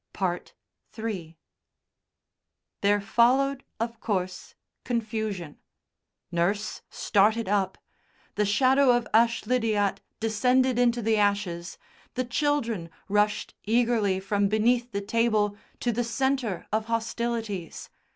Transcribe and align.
III 0.99 1.37
There 2.81 2.99
followed, 3.01 3.63
of 3.79 3.99
course, 3.99 4.55
confusion. 4.83 5.59
Nurse 6.31 6.81
started 6.89 7.47
up. 7.47 7.77
"The 8.33 8.43
Shadow 8.43 8.93
of 8.97 9.05
Ashlydyat" 9.13 9.99
descended 10.19 10.79
into 10.79 11.03
the 11.03 11.17
ashes, 11.17 11.77
the 12.15 12.25
children 12.25 12.89
rushed 13.09 13.53
eagerly 13.63 14.19
from 14.19 14.47
beneath 14.47 14.91
the 14.91 15.01
table 15.01 15.55
to 15.81 15.91
the 15.91 16.03
centre 16.03 16.65
of 16.71 16.85
hostilities. 16.85 17.91